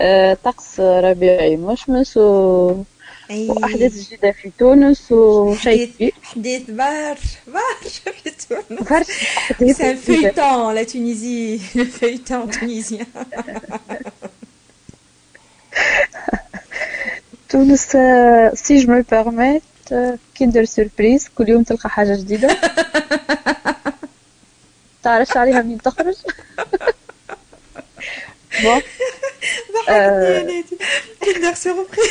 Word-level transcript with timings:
آه، 0.00 0.34
طقس 0.44 0.80
ربيعي 0.80 1.56
مشمس 1.56 2.16
و... 2.16 2.82
أي. 3.30 3.48
وأحداث 3.48 4.06
جديدة 4.06 4.32
في 4.32 4.50
تونس 4.58 5.12
وشيء 5.12 5.92
كبير. 5.92 6.12
حديث 6.22 6.70
برشا 6.70 7.38
برشا 7.46 8.12
في 8.12 8.30
تونس. 8.30 8.82
برشا 8.90 9.96
feuilleton, 10.06 10.72
la 10.72 10.84
Tunisie, 10.84 11.60
le 11.74 11.84
feuilleton 11.84 12.46
tunisien. 12.48 13.06
تونس 17.48 17.96
si 18.54 18.78
je 18.78 18.92
me 18.92 19.02
permets 19.10 19.62
Kinder 20.34 20.64
Surprise 20.64 21.28
كل 21.28 21.48
يوم 21.48 21.62
تلقى 21.62 21.90
حاجة 21.90 22.16
جديدة. 22.16 22.56
تعرفش 25.02 25.36
عليها 25.36 25.62
منين 25.62 25.78
تخرج؟ 25.82 26.14
نادي 29.88 30.64
كندر 31.24 31.54
سوربريز 31.54 32.10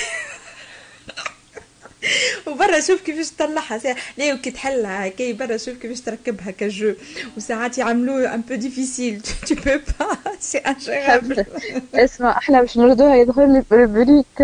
وبرا 2.47 2.79
شوف 2.79 3.01
كيفاش 3.01 3.29
تطلعها 3.31 3.77
ساعة 3.77 3.95
لا 4.17 4.33
وكي 4.33 4.51
تحلها. 4.51 5.07
هكا 5.07 5.31
برا 5.31 5.57
شوف 5.57 5.77
كيفاش 5.77 6.01
تركبها 6.01 6.51
كجو. 6.51 6.93
وساعات 7.37 7.77
يعملوه 7.77 8.33
ان 8.33 8.41
بو 8.41 8.55
ديفيسيل 8.55 9.21
تو 9.21 9.55
بو 9.55 9.61
با 9.63 10.17
سي 10.39 10.57
انجيرابل 10.57 11.45
اسمع 11.95 12.37
إحنا 12.37 12.61
باش 12.61 12.77
نردوها 12.77 13.15
يدخل 13.15 13.53
لي 13.53 13.63
بريبريك 13.71 14.41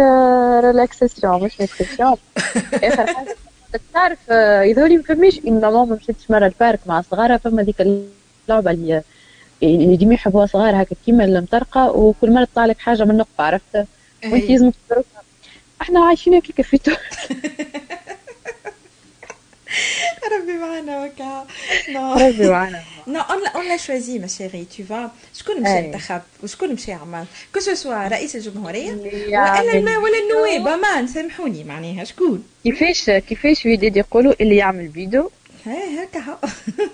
ريلاكساسيون 0.65 1.43
مش 1.43 1.61
نيتريسيون 1.61 2.15
آخر 2.83 3.07
حاجة 3.13 3.35
تعرف 3.93 4.17
آه، 4.29 4.61
يظهر 4.61 4.87
لي 4.87 4.97
ما 4.97 5.03
فماش 5.03 5.39
une 5.39 5.61
maman 5.61 5.85
ما 5.85 5.95
مشيتش 5.95 6.31
مرة 6.31 6.45
ال 6.45 6.52
parc 6.52 6.79
مع 6.85 7.01
صغارها 7.01 7.37
فما 7.37 7.63
ديك 7.63 7.75
اللعبة 7.81 8.71
اللي 8.71 9.01
اللي 9.63 9.95
ديما 9.97 10.13
يحبوها 10.13 10.45
صغار 10.45 10.81
هكا 10.81 10.95
كيما 11.05 11.25
المطرقة 11.25 11.91
وكل 11.91 12.31
مرة 12.31 12.43
تطلع 12.45 12.65
لك 12.65 12.79
حاجة 12.79 13.03
من 13.03 13.11
النقطة 13.11 13.43
عرفت؟ 13.43 13.85
وانت 14.25 14.49
لازم 14.49 14.71
تضربها 14.89 15.23
إحنا 15.81 16.05
عايشين 16.05 16.33
هكاك 16.33 16.61
في 16.61 16.77
تونس 16.77 16.97
ربي 20.41 20.53
معنا 20.53 21.03
وكا. 21.05 21.45
non. 21.89 22.13
ربي 22.13 22.49
معنا. 22.49 22.83
on 23.07 23.39
l'a, 23.43 23.51
on 23.59 23.63
l'a 23.69 23.77
choisi, 23.77 24.19
ma 24.19 24.27
chérie, 24.27 24.65
tu 24.65 24.83
vois. 24.83 25.09
شكون 25.33 25.61
مشى 25.61 25.71
أي. 25.77 25.85
انتخب؟ 25.85 26.21
وشكون 26.43 26.73
مشى 26.73 26.93
عمل 26.93 27.25
que 27.53 27.59
ce 27.59 27.75
soit 27.75 28.07
رئيس 28.07 28.35
الجمهورية 28.35 28.89
اللي 28.91 29.27
ولا. 29.27 29.97
ولا. 29.97 30.19
النواب 30.19 31.05
سامحوني 31.07 31.63
معناها 31.63 32.03
شكون؟ 32.03 32.43
كيفاش 32.63 33.09
كيفاش 33.09 33.65
يقولوا 33.65 34.33
اللي 34.41 34.55
يعمل 34.55 34.91
فيديو 34.91 35.31
ها 35.65 36.03
هكا 36.03 36.19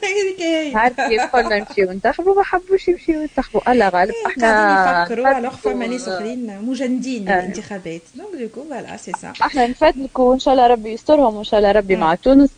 هذيك 0.03 0.41
هي 0.41 0.75
عارف 0.75 1.01
كيف 1.01 1.21
قلنا 1.21 1.59
نمشيو 1.59 1.91
ننتخبوا 1.91 2.35
ما 2.35 2.43
حبوش 2.43 2.87
يمشيو 2.87 3.21
ينتخبوا. 3.21 3.71
الله 3.71 3.89
غالب 3.89 3.93
قاعدين 3.93 4.25
إحنا 4.25 5.37
alors 5.37 5.49
فما 5.55 5.87
ناس 5.87 6.01
نفدلكوا- 6.01 6.07
اخرين 6.13 6.61
مجندين. 6.61 7.25
بالانتخابات 7.25 8.01
donc 8.15 8.35
du 8.41 8.49
coup 8.49 8.63
voilà 8.69 8.97
c'est 8.97 9.11
ça 9.21 9.33
إحنا 9.41 9.67
نفدلكوا 9.67 10.29
وان 10.29 10.39
شاء 10.39 10.53
الله 10.53 10.67
ربي 10.67 10.89
يسترهم 10.93 11.35
وان 11.35 11.43
شاء 11.43 11.59
الله 11.59 11.71
ربي 11.71 11.95
مم. 11.95 12.01
مع 12.01 12.15
تونس. 12.15 12.49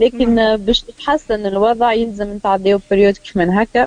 لكن 0.00 0.56
باش 0.56 0.80
تتحسن 0.80 1.46
الوضع 1.46 1.92
يلزم 1.92 2.32
نتعداو 2.36 2.80
période 2.90 3.16
كيف 3.16 3.36
من 3.36 3.50
هكا. 3.50 3.86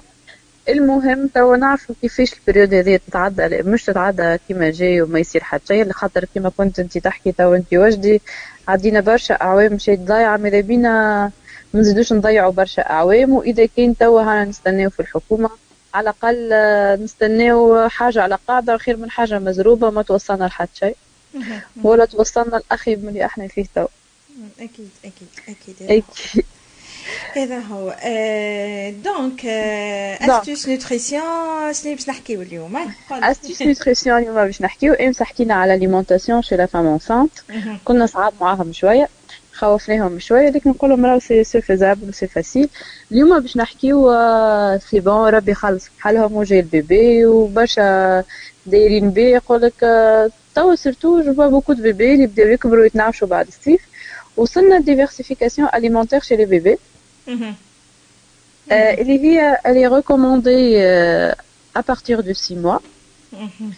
المهم 0.70 1.28
توا 1.28 1.58
نعرفوا 1.58 1.96
كيفاش 2.02 2.34
ال 2.34 2.39
période 2.39 2.74
هذه 2.74 3.00
تتعدى 3.08 3.48
مش 3.62 3.84
تتعدى 3.84 4.38
كيما 4.48 4.72
جاي 4.72 5.02
وما 5.02 5.20
يصير 5.20 5.44
حتى 5.44 5.66
شيء. 5.68 5.84
لخاطر 5.86 6.26
كيما 6.34 6.50
كنت 6.58 6.80
انت 6.80 6.98
تحكي 6.98 7.32
توا 7.32 7.56
انت 7.56 7.74
وجدي 7.74 8.22
عدينا 8.68 9.00
برشا 9.00 9.34
أعوام 9.42 9.74
مشيت 9.74 10.00
ضايعة 10.00 10.38
ماذا 10.38 10.60
بينا 10.62 11.32
ما 11.74 11.80
نزيدوش 11.80 12.14
نضيعوا 12.14 12.52
برشا 12.52 12.82
أعوام 12.82 13.34
وإذا 13.34 13.66
كان 13.66 13.98
توا 13.98 14.22
هانا 14.22 14.46
نستناو 14.46 14.90
في 14.90 15.00
الحكومة 15.00 15.50
على 15.94 16.04
الأقل 16.10 16.50
آه، 16.54 16.96
نستناو 16.96 17.88
حاجة 17.90 18.22
على 18.22 18.38
قاعدة 18.48 18.78
خير 18.78 18.98
من 18.98 19.12
حاجة 19.12 19.40
مزروبة 19.40 19.90
ما 19.90 20.02
توصلنا 20.02 20.46
لحد 20.46 20.68
شيء 20.74 20.96
ولا 21.84 22.06
توصلنا 22.06 22.58
الاخيب 22.58 23.04
من 23.04 23.10
اللي 23.10 23.26
إحنا 23.26 23.48
فيه 23.48 23.66
توا 23.76 23.88
أكيد 24.60 24.90
أكيد 25.06 25.28
أكيد 25.50 25.76
أكيد. 25.82 26.46
هذا 27.36 27.60
هو 27.60 27.96
donc. 29.04 29.46
Astuces 29.46 30.70
nutrition 30.70 31.74
شنو 31.74 31.96
باش 31.96 32.10
نحكيو 32.10 32.42
اليوم. 32.42 32.78
Astuces 33.12 33.62
nutrition 33.62 34.18
اليوم 34.18 34.36
باش 34.36 34.62
نحكيو 34.62 34.94
امس 34.94 35.24
حكينا 35.24 35.54
على 35.54 35.74
l'alimentation 35.74 36.42
chez 36.42 36.56
la 36.56 36.66
femme 36.66 36.88
enceinte. 36.88 37.32
كنا 37.86 38.06
صعاب 38.06 38.34
معاهم 38.42 38.74
شوية 38.74 39.10
خوفناهم 39.54 40.20
شوية. 40.20 40.50
لكن 40.50 40.70
نقول 40.70 40.90
لهم 40.90 41.06
راهو 41.06 41.20
c'est 41.20 41.44
c'est 41.44 41.62
faisable 41.62 42.14
c'est 42.14 42.28
facile 42.28 42.70
اليوم 43.12 43.40
باش 43.40 43.58
نحكيو 43.58 44.12
آه، 44.12 44.78
c'est 44.78 45.00
bon 45.00 45.30
ربي 45.30 45.52
يخلص 45.52 45.84
في 45.86 46.02
حالهم 46.02 46.34
وجاي 46.34 46.60
ال 46.60 46.73
bébé 46.73 47.26
وبرشا 47.26 48.24
دايرين 48.66 49.10
بيه. 49.12 49.36
يقول 49.36 49.62
لك 49.62 49.84
آه، 49.84 50.32
توا 50.56 50.76
surtout 50.76 51.22
je 51.22 51.34
vois 51.34 51.48
beaucoup 51.48 51.74
de 51.74 51.84
bébés 51.84 52.14
اللي 52.14 52.28
بداو 52.28 52.48
يكبروا 52.48 52.86
يتنعشوا 52.86 53.28
بعد 53.28 53.48
الصيف. 53.48 53.82
وصلنا 54.38 54.80
diversification 54.80 55.68
alimentaire 55.76 56.20
chez 56.22 56.36
les 56.36 56.46
bébés 56.46 56.78
مهم. 57.28 57.56
آه، 58.72 58.94
اللي 58.94 59.20
هي 59.20 59.58
elle 59.66 59.78
est 59.78 59.94
recommandée 60.00 60.66
euh, 60.78 61.80
à 61.80 61.84
partir 61.84 62.24
de 62.24 62.34
6 62.34 62.56
mois. 62.56 62.82
مهم. 63.34 63.74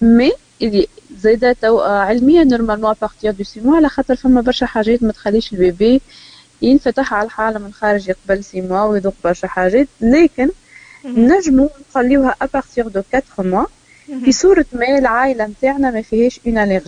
mais 0.00 0.32
اللي 0.62 0.86
زايدة 1.24 1.52
تو 1.52 1.80
علميا 1.80 2.44
normalement 2.44 2.94
à 3.00 3.05
partir 3.05 3.32
de 3.32 3.44
six 3.44 3.60
mois 3.60 3.76
على 3.76 3.88
خاطر 3.88 4.16
فما 4.16 4.40
برشا 4.40 4.66
حاجات 4.66 5.02
ما 5.02 5.12
تخليش 5.12 5.52
ال 5.52 5.62
bébé 5.62 6.00
ينفتح 6.62 7.14
على 7.14 7.26
الحالة 7.26 7.58
من 7.58 7.72
خارج 7.72 8.10
قبل 8.10 8.44
six 8.44 8.60
mois 8.60 8.84
ويذوق 8.84 9.14
برشا 9.24 9.48
حاجات. 9.48 9.88
لكن 10.00 10.48
نجمو 11.04 11.70
نخليوها 11.90 12.34
à 12.42 12.49
partir 12.49 12.88
de 12.88 13.02
4 13.14 13.24
mois 13.38 13.66
في 14.24 14.32
صورة 14.32 14.66
ما 14.72 14.98
العائلة 14.98 15.46
متاعنا 15.46 15.90
ما 15.90 16.02
فيهاش 16.02 16.40
une 16.46 16.80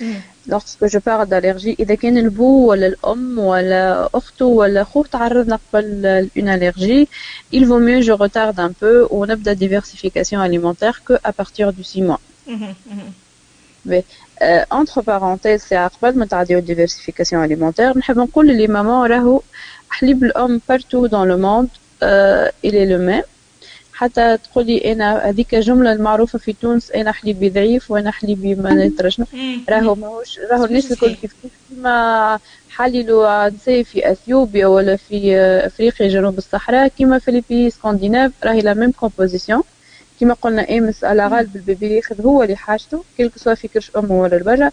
مهم. 0.00 0.20
lorsque 0.48 0.86
je 0.86 0.98
parle 0.98 1.28
d'allergie 1.28 1.76
إذا 1.80 1.94
كان 1.94 2.18
البو 2.18 2.66
ولا 2.66 2.86
الأم 2.86 3.38
ولا 3.38 4.08
أخته 4.14 4.44
ولا 4.44 4.82
أخوه 4.82 5.04
تعرضنا 5.12 5.58
قبل 5.72 6.02
ل 6.02 6.16
une 6.16 6.58
allergie 6.58 7.08
il 7.52 7.66
vaut 7.66 7.80
mieux 7.80 8.00
je 8.00 8.12
retarde 8.12 8.60
un 8.60 8.72
peu 8.72 9.08
ونبدأ 9.10 9.54
diversification 9.54 10.40
alimentaire 10.40 11.02
que 11.04 11.14
à 11.24 11.32
partir 11.32 11.72
du 11.72 11.82
6 11.84 12.02
mois. 12.02 12.20
Euh, 13.86 14.64
entre 14.70 15.02
parenthèses 15.02 15.62
c'est 15.68 15.76
قبل 16.02 16.18
ما 16.18 16.26
تعديو 16.26 16.60
diversification 16.60 17.34
alimentaire. 17.34 17.96
نحب 17.96 18.18
نقول 18.18 18.56
لي 18.56 18.66
ماما 18.66 19.06
راهو 19.06 19.42
حليب 19.90 20.32
dans 21.08 21.24
le 21.24 21.36
monde 21.36 21.68
euh, 22.02 22.48
il 22.62 22.74
est 22.74 22.86
le 22.86 22.98
même. 22.98 23.24
حتى 23.92 24.36
تقولي 24.36 24.92
أنا 24.92 25.28
هذيك 25.28 25.54
جملة 25.54 25.92
المعروفة 25.92 26.38
في 26.38 26.52
تونس 26.52 26.90
أنا 26.90 27.12
حليبي 27.12 27.50
ضعيف 27.50 27.90
وأنا 27.90 28.10
حليبي 28.10 28.54
ما 28.54 28.74
ندري 28.74 29.10
شنو. 29.10 29.26
راهو 29.68 29.94
ماهوش 29.94 30.38
راهو 30.50 30.64
الناس 30.64 30.92
الكل. 30.92 31.14
كيف 31.14 31.32
كيف 31.42 31.52
كيما 31.68 32.38
حللوا 32.70 33.48
نساء 33.48 33.82
في 33.82 34.12
اثيوبيا 34.12 34.66
ولا 34.66 34.96
في 34.96 35.36
افريقيا 35.66 36.08
جنوب 36.08 36.38
الصحراء 36.38 36.88
كيما 36.88 37.18
في 37.18 37.30
les 37.30 37.42
pays 37.50 37.70
scandinaves 37.70 38.32
راهي 38.44 38.60
la 38.60 38.74
même 38.74 38.90
composition 38.90 39.62
كيما 40.18 40.34
قلنا 40.34 40.78
امس 40.78 41.04
على 41.04 41.26
غالب 41.26 41.56
ال 41.56 41.64
bébé 41.64 41.96
ياخذ 41.96 42.22
هو 42.22 42.42
اللي 42.42 42.56
حاجته 42.56 43.04
qu'il 43.16 43.30
soit 43.36 43.54
في 43.54 43.68
كرش 43.68 43.90
أمه 43.96 44.20
ولا 44.20 44.36
البرا 44.36 44.70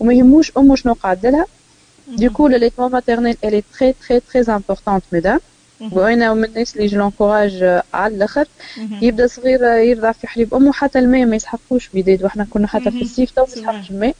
وما 0.00 0.14
يهموش 0.14 0.52
أمه 0.58 0.76
شنو 0.76 0.94
Du 2.16 2.30
coup, 2.30 2.48
l'allaitement 2.48 2.88
maternel, 2.88 3.36
elle 3.42 3.54
est 3.54 3.68
très, 3.70 3.92
très, 3.92 4.20
très 4.20 4.48
importante, 4.48 5.02
mesdames. 5.12 5.40
وأنا 5.92 6.34
من 6.34 6.44
الناس 6.44 6.76
اللي 6.76 6.86
je 6.86 6.98
l'encourage 6.98 7.82
على 7.94 8.14
الأخر. 8.14 8.46
يبدأ 9.02 9.26
صغير 9.26 9.64
يرضع 9.64 10.12
في 10.12 10.26
حليب 10.26 10.54
أمه 10.54 10.72
حتى 10.72 10.98
الماء 10.98 11.24
ما 11.24 11.36
يسحقوش 11.36 11.88
بيداد 11.88 12.22
وإحنا 12.22 12.46
كنا 12.50 12.66
حتى 12.66 12.90
في. 12.90 13.02
الصيف 13.02 13.30
تو 13.30 13.42
ما. 13.42 13.48
يسحقش 13.52 13.90
الماء 13.90 14.14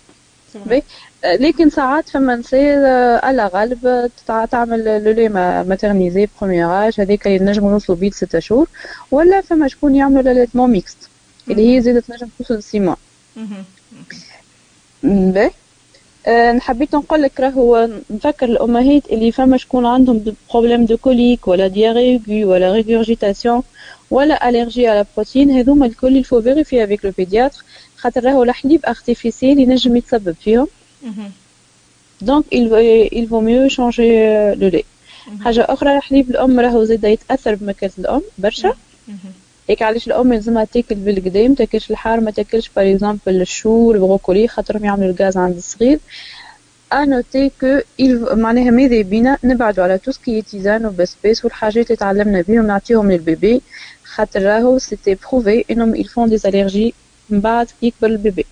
آه، 1.24 1.36
لكن 1.36 1.70
ساعات 1.70 2.08
فما 2.08 2.36
نساء 2.36 2.78
آه، 2.78 3.26
على 3.26 3.46
غالب 3.46 3.86
آه، 4.30 4.44
تعمل 4.44 5.04
le 5.04 5.12
lait 5.12 5.28
maternisé 5.68 6.28
premier 6.40 6.82
âge 6.82 7.00
هذيك 7.00 7.26
اللي 7.26 7.38
نجموا 7.38 7.70
نوصلوا 7.70 7.98
بيه 7.98 8.08
لستة 8.08 8.38
شهور 8.38 8.68
ولا 9.10 9.40
فما 9.40 9.68
شكون 9.68 9.94
يعملوا 9.94 10.22
l'allaitement 10.22 10.70
mixte 10.70 10.98
اللي 11.50 11.76
هي 11.76 11.80
زادت 11.80 12.10
نجم 12.10 12.28
توصل 12.38 12.62
six 12.62 12.80
mois. 12.80 12.94
مهم. 13.36 13.64
باهي 15.02 15.50
نحبيت 16.52 16.94
نقول 16.94 17.22
لك 17.22 17.40
راهو 17.40 17.88
نفكر 18.10 18.46
الأمهات 18.46 19.06
اللي 19.10 19.32
فما 19.32 19.56
شكون 19.56 19.86
عندهم 19.86 20.24
problème 20.50 20.84
de 20.84 20.96
coliques 20.96 21.48
ولا 21.48 21.66
diarrhée 21.68 22.44
ولا 22.44 22.72
régurgitation 22.72 23.62
ولا 24.10 24.48
allergie 24.48 24.88
على 24.88 25.06
protéines 25.16 25.50
هذوما 25.50 25.86
الكل 25.86 26.16
il 26.16 26.25
faut 26.25 26.42
vérifier 26.42 26.84
avec 26.84 27.04
le 27.04 27.12
pédiatre 27.18 27.64
خاطر 27.98 28.24
راهو 28.24 28.42
الحليب 28.42 28.86
artificiel 28.86 29.58
ينجم 29.58 29.96
يتسبب 29.96 30.34
فيهم. 30.44 30.66
donc 32.20 32.44
il 32.54 33.26
vaut- 33.30 33.42
mieux 33.42 33.68
changer 33.68 34.10
euh, 34.18 34.54
le 34.60 34.68
lait. 34.76 34.84
حاجة 35.44 35.66
أخرى 35.68 36.00
حليب 36.00 36.30
الأم 36.30 36.60
راهو 36.60 36.84
زادا 36.84 37.08
يتأثر 37.08 37.54
بماكلة 37.54 37.90
الأم 37.98 38.22
برشا. 38.38 38.72
هيك 39.68 39.82
علاش 39.82 40.06
الأم 40.06 40.32
يلزمها 40.32 40.64
تاكل 40.64 40.94
بالقدا 40.94 41.48
ما 41.48 41.54
تاكلش 41.54 41.90
الحار 41.90 42.20
ما 42.20 42.30
تاكلش 42.30 42.70
par 42.76 42.90
exemple 42.90 43.40
ال 43.40 43.51
chou 43.51 43.92
البروكولي 43.92 44.48
خاطرهم 44.48 44.84
يعملوا 44.84 45.12
الغاز 45.12 45.36
عند 45.36 45.56
الصغير. 45.56 45.98
à 46.92 47.02
noter 47.02 47.50
que 47.60 47.78
معناها 48.34 48.70
ماذا 48.70 49.02
بينا 49.02 49.38
نبعدوا 49.44 49.84
على 49.84 49.98
tout 49.98 50.10
ce 50.10 50.23
qui 50.23 50.42
tisane 50.42 50.86
وبسباس 50.86 51.44
والحاجات 51.44 51.86
اللي 51.86 51.96
تعلمنا 51.96 52.40
بيهم 52.40 52.66
نعطيهم 52.66 53.12
لل 53.12 53.26
bébé. 53.26 53.60
خاطر 54.04 54.42
راهو 54.42 54.78
c'était 54.78 55.16
prouvé 55.30 55.64
انهم 55.70 55.94
font 56.04 56.30
des 56.30 56.42
allergies 56.50 56.92
من 57.30 57.40
بعد 57.40 57.66
كي 57.80 57.86
يكبر 57.86 58.06
ال 58.06 58.14
bébé 58.14 58.46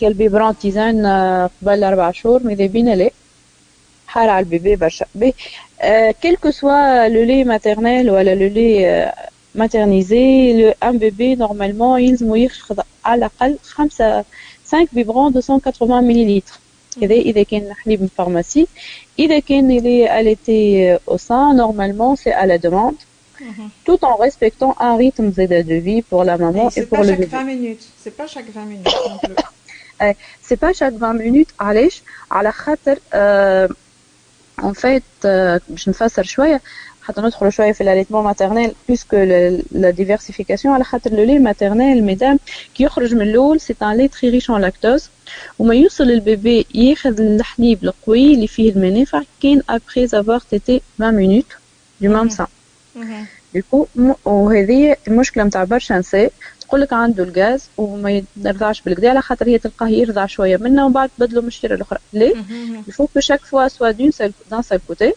كي 0.00 0.06
ال 0.06 0.12
biberon 0.12 0.58
tisane 0.58 1.06
قبل 1.62 1.84
أربع 1.84 2.10
شهور 2.10 2.42
ماذا 2.42 2.66
بينا 2.66 2.94
لا 2.96 3.10
حار 4.06 4.28
على 4.28 4.44
ال 4.44 4.50
bébé 4.50 4.76
برشا. 4.76 5.06
puis 5.14 5.34
quel 6.22 6.38
que 6.38 6.50
soit 6.50 7.08
le 7.08 7.22
lait 7.22 7.44
maternel 7.44 8.10
ولا 8.10 8.34
le 8.34 8.48
lait 8.48 9.12
maternisé 9.54 10.52
le 10.52 10.74
un 10.82 10.98
bébé 10.98 11.34
normalement 11.34 12.00
يلزمو 12.00 12.34
ياخذ 12.34 12.80
على 13.04 13.18
الأقل 13.18 13.58
خمسة 13.62 14.24
5 14.66 14.88
biberons 14.92 15.32
280 15.32 16.04
مليلتر 16.04 16.58
هذا 17.02 17.14
اذا 17.14 17.42
كان 17.42 17.74
حليب 17.74 18.02
من 18.02 18.08
pharmacie 18.16 18.66
إذا 19.18 19.38
كان 19.38 19.70
اللي 19.70 20.20
allaité 20.20 20.96
au 20.96 21.18
sein 21.18 21.54
normalement 21.54 22.16
c'est 22.16 22.32
à 22.32 22.46
la 23.40 23.52
demande 23.52 23.70
tout 23.84 24.04
en 24.04 24.16
respectant 24.16 24.76
un 24.78 24.96
rythme 24.96 25.30
de 25.30 25.74
vie 25.74 26.02
pour 26.02 26.24
la 26.24 26.36
maman 26.38 26.70
et, 26.76 26.80
et 26.80 26.86
pour 26.86 27.02
le 27.04 27.12
bébé. 27.12 27.28
C'est 27.28 27.30
pas 27.30 27.36
chaque 27.36 27.40
20 27.40 27.44
minutes, 27.44 27.84
c'est 28.02 28.16
pas 28.16 28.26
chaque 28.26 28.50
20 28.50 28.64
minutes 28.64 28.96
non 29.08 29.18
plus. 29.18 29.34
c'est 30.42 30.56
pas 30.56 30.72
chaque 30.72 30.94
20 30.94 31.12
minutes 31.14 31.52
علاش 31.60 32.02
على 32.30 32.52
خاطر 32.52 32.98
en 34.62 34.74
fait 34.74 35.26
باش 35.68 35.88
نفسر 35.88 36.22
شوية 36.22 36.60
حتى 37.02 37.20
ندخلوا 37.20 37.50
شوية 37.50 37.72
في 37.72 37.80
ال 37.80 37.84
allaitement 37.84 38.24
maternel 38.24 38.72
puisque 38.88 39.16
la 39.72 39.90
diversification 39.90 40.74
على 40.74 40.84
خاطر 40.84 41.10
le 41.10 41.24
lait 41.24 41.38
maternel 41.38 42.04
mesdames 42.04 42.38
كي 42.74 42.84
يخرج 42.84 43.14
من 43.14 43.22
الأول 43.22 43.60
c'est 43.60 43.74
un 43.82 43.96
lait 43.96 44.08
très 44.08 44.30
riche 44.30 44.50
en 44.50 44.60
lactose 44.60 45.10
وما 45.58 45.74
يوصل 45.74 46.04
ال 46.04 46.16
bébé 46.16 46.66
ياخذ 46.74 47.20
الحليب 47.20 47.84
القوي 47.84 48.34
اللي 48.34 48.46
فيه 48.46 48.70
المنافع 48.70 49.22
كان 49.42 49.62
après 49.70 50.04
avoir 50.04 50.40
tété 50.50 50.80
20 51.00 51.14
minutes 51.14 51.46
du 52.00 52.10
même 52.10 52.28
sein 52.28 52.46
du 52.46 52.50
coup 52.50 52.57
وهذه 54.24 54.96
المشكلة 55.08 55.44
نتاع 55.44 55.64
برشا 55.64 55.94
نساء 55.94 56.32
تقول 56.60 56.80
لك 56.80 56.92
عنده 56.92 57.24
الغاز 57.24 57.64
وما 57.76 58.22
يرضعش 58.36 58.80
بالكدا 58.80 59.10
على 59.10 59.22
خاطر 59.22 59.48
هي 59.48 59.58
تلقاه 59.58 59.88
يرضع 59.88 60.26
شوية 60.26 60.56
منه 60.56 60.84
ومن 60.84 60.92
بعد 60.92 61.10
تبدلوا 61.18 61.42
من 61.42 61.48
الشيره 61.48 61.74
الأخرى. 61.74 61.98
ليه؟ 62.12 62.34
il 62.88 62.94
faut 62.94 63.06
que 63.06 63.20
chaque 63.20 63.40
fois 63.40 63.90
soit 63.90 64.00
d'un 64.00 64.10
seul 64.10 64.32
d'un 64.50 64.62
seul 64.62 64.80
côté 64.88 65.12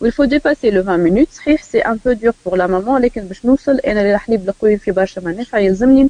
و 0.00 0.04
il 0.04 0.12
faut 0.12 0.24
dépasser 0.24 0.70
les 0.70 0.82
20 0.82 1.00
minutes 1.00 1.28
صحيح 1.32 1.62
c'est 1.62 1.78
un 1.80 1.98
peu 2.04 2.12
dur 2.12 2.32
pour 2.46 2.56
la 2.56 2.66
maman 2.66 3.02
لكن 3.02 3.20
باش 3.20 3.44
نوصل 3.46 3.78
أنا 3.78 4.14
الحليب 4.14 4.48
القوي 4.48 4.76
في 4.78 4.90
برشا 4.90 5.20
منافع 5.20 5.58
يلزمني 5.58 6.08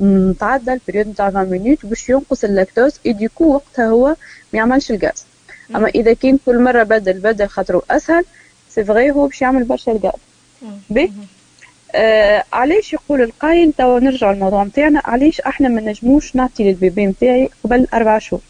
نتعدى 0.00 0.72
ال 0.72 0.77
période 0.77 1.08
نتاع 1.08 1.26
20 1.26 1.46
minutes 1.50 1.86
باش 1.86 2.08
ينقص 2.08 2.44
ال 2.44 2.50
lactose 2.50 2.92
et 3.06 3.12
du 3.12 3.23
coup 3.23 3.44
وقتها 3.54 3.86
هو 3.88 4.08
ما 4.08 4.14
يعملش 4.58 4.90
الغاز. 4.90 5.24
أما 5.76 5.88
إذا 5.88 6.12
كان 6.12 6.38
كل 6.46 6.58
مرة 6.62 6.82
بدل 6.82 7.12
بدل 7.12 7.46
خاطرو 7.48 7.82
أسهل 7.90 8.24
c'est 8.70 8.84
vrai 8.84 9.10
هو 9.10 9.26
باش 9.26 9.42
يعمل 9.42 9.64
برشا 9.64 9.92
الغاز 9.92 10.12
بي؟ 10.90 11.12
آه 11.94 12.44
علاش 12.52 12.92
يقول 12.92 13.22
القايل 13.22 13.72
توا 13.72 14.00
نرجع 14.00 14.32
للموضوع 14.32 14.64
نتاعنا 14.64 15.02
علاش 15.04 15.40
إحنا 15.40 15.68
ما 15.68 15.80
نجموش 15.80 16.36
نعطي 16.36 16.64
لل 16.64 16.78
bébé 16.78 17.06
نتاعي 17.06 17.50
قبل 17.64 17.86
أربع 17.94 18.18
شهور؟ 18.18 18.40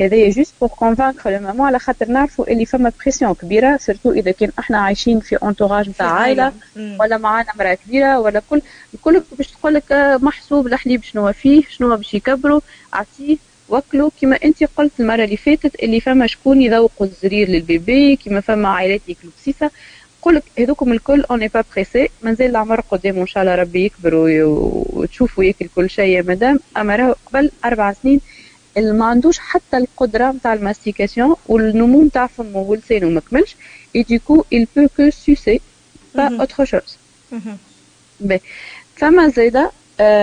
هذايا 0.00 0.30
juste 0.30 0.54
pour 0.60 0.68
convaincre 0.68 1.30
les 1.30 1.40
mamans 1.40 1.66
على 1.66 1.78
خاطر 1.78 2.08
نعرفوا 2.08 2.46
اللي 2.52 2.66
فما 2.66 2.92
pression 3.02 3.34
كبيرة 3.34 3.76
surtout 3.76 4.12
إذا 4.12 4.30
كان 4.30 4.50
إحنا 4.58 4.78
عايشين 4.78 5.20
في 5.20 5.36
entourage 5.42 5.88
نتاع 5.88 6.06
عائلة 6.10 6.52
ولا 7.00 7.18
معانا 7.18 7.48
مراه 7.58 7.74
كبيرة 7.74 8.18
ولا 8.20 8.42
كل 8.50 8.62
الكل 8.94 9.22
باش 9.38 9.50
تقول 9.50 9.74
لك 9.74 9.92
محسوب 10.22 10.66
الحليب 10.66 11.02
شنو 11.02 11.32
فيه 11.32 11.62
شنو 11.68 11.96
باش 11.96 12.14
يكبروا 12.14 12.60
أعطيه 12.94 13.36
وكلوا 13.68 14.10
كما 14.20 14.38
أنت 14.44 14.64
قلت 14.64 14.92
المرة 15.00 15.24
اللي 15.24 15.36
فاتت 15.36 15.82
اللي 15.82 16.00
فما 16.00 16.26
شكون 16.26 16.62
يذوقوا 16.62 17.06
الزرير 17.06 17.48
لل 17.48 17.71
bébé 17.71 18.16
كما 18.16 18.40
فما 18.40 18.68
عائلات 18.68 19.00
ياكلوا 19.08 19.32
بسيسه 19.40 19.70
نقول 20.20 20.34
لك 20.34 20.42
هذوكم 20.58 20.92
الكل 20.92 21.24
on 21.30 21.48
est 21.48 21.56
pas 21.56 21.64
pressés 21.74 22.08
مازال 22.22 22.50
العمر 22.50 22.80
قدام 22.80 23.18
ان 23.18 23.26
شاء 23.26 23.42
الله 23.42 23.54
ربي 23.54 23.84
يكبر 23.84 24.14
وتشوفوا 24.14 25.44
ياكل 25.44 25.68
كل 25.74 25.90
شيء 25.90 26.16
يا 26.16 26.22
مدام. 26.22 26.60
أما 26.76 26.96
راهو 26.96 27.14
قبل 27.26 27.50
أربع 27.64 27.92
سنين 27.92 28.20
اللي 28.76 28.92
ما 28.92 29.04
عندوش 29.04 29.38
حتى 29.38 29.76
القدرة 29.76 30.32
نتاع 30.32 30.54
ال 30.54 30.61
mastication 30.61 31.36
والنمو 31.48 32.04
نتاع 32.04 32.26
فمه 32.26 32.58
ولسانه 32.58 33.08
ما 33.08 33.20
كملش. 33.20 33.56
et 33.96 34.02
du 34.02 34.16
coup 34.16 34.44
il 34.54 34.66
peut 34.66 34.88
que 34.98 35.10
sucer. 35.10 35.58
Pas 36.16 36.30
autre 36.42 36.64
chose. 36.64 36.96
فما 38.96 39.28
زايده 39.28 39.70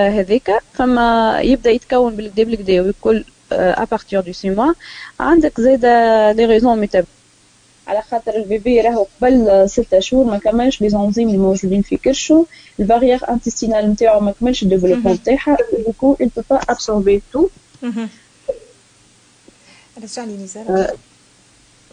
هذيك. 0.08 0.52
فما 0.74 1.40
يبدأ 1.42 1.72
يتكون 1.72 2.16
بالكدا 2.16 2.44
بالكدا 2.44 2.82
ويكل 2.82 3.24
à 3.54 3.84
partir 3.92 4.22
de 4.22 4.34
six 4.34 4.50
mois 4.50 4.74
عندك 5.20 5.62
زايدة 5.62 6.32
les 6.32 6.46
raisons 6.46 6.80
métaboliques 6.80 7.14
على 7.88 8.02
خاطر 8.02 8.36
ال 8.36 8.45
bébé 8.45 8.82
راهو 8.82 9.08
قبل 9.22 9.64
ستة 9.70 10.00
شهور 10.00 10.26
ما 10.26 10.38
كملش 10.38 10.82
les 10.82 10.90
enzymes 10.90 11.30
الموجودين 11.30 11.82
في 11.82 11.98
كرشو. 11.98 12.46
ال 12.80 12.85
barrière 12.85 13.30
intestinale 13.30 13.92
نتاعو 13.92 14.20
ما 14.20 14.32
كملش 14.32 14.64
ال 14.64 14.67
développement 14.67 15.14
نتاعها 15.14 15.58
du 15.86 15.96
coup 15.96 16.18
il 16.22 16.30
peut 16.30 16.56
pas 16.56 16.62
absorber 16.74 17.20
tout. 17.34 17.50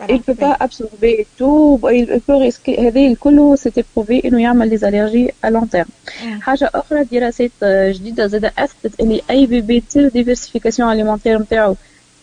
Il 0.08 0.20
peut 0.22 0.34
pas 0.34 0.56
absorber 0.60 1.26
tout 1.38 1.80
il 1.92 2.20
peut 2.26 2.36
risquer 2.36 2.80
هذه 2.80 3.12
الكل 3.12 3.58
c'était 3.58 3.84
prouvé 3.96 4.28
إنه 4.28 4.42
يعمل 4.42 4.70
les 4.70 4.76
allergies 4.76 5.30
à 5.44 5.50
long 5.50 5.70
terme 5.70 5.86
حاجة 6.40 6.70
أخرى 6.74 7.04
دراسات 7.04 7.50
جديدة 7.64 8.26
زاد 8.26 8.44
اثبتت 8.44 9.00
اللي 9.00 9.22
أي 9.30 9.46
bébé 9.46 9.80
تصير 9.80 10.08
diversification 10.08 10.92
alimentaire 10.92 11.38
نتاعو 11.38 11.76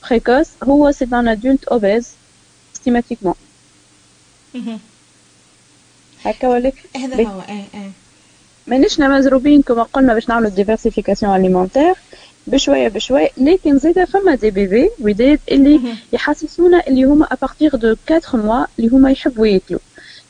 précoce 0.10 0.48
هو 0.64 0.92
c'est 0.92 1.06
un 1.06 1.28
adulte 1.28 1.64
obèse 1.64 2.14
systématiquement 2.74 3.36
هكا 6.26 6.48
ولا 6.48 6.72
هذا 6.96 7.24
هو 7.24 7.42
إيه 7.50 7.64
إيه. 7.74 7.92
مانيشنا 8.68 9.08
مزروبين 9.08 9.62
كما 9.62 9.84
قلنا 9.84 10.14
باش 10.14 10.30
نعملوا 10.30 10.50
diversification 10.50 11.36
alimentaire 11.36 11.94
بشوية 12.48 12.88
بشوية 12.88 13.30
لكن 13.38 13.78
زيدا 13.78 14.06
فما 14.06 14.36
des 14.36 14.52
bébés 14.52 14.90
وداد 15.00 15.40
اللي 15.52 15.82
يحسسونا 16.14 16.88
اللي 16.88 17.04
هما 17.04 17.26
à 17.32 17.38
partir 17.38 17.76
de 17.76 17.96
4 18.12 18.22
mois 18.34 18.66
اللي 18.80 18.90
هما 18.90 19.12
يحبوا 19.12 19.48
ياكلوا. 19.48 19.80